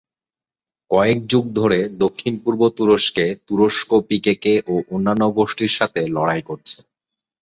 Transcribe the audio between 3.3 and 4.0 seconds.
তুরস্ক,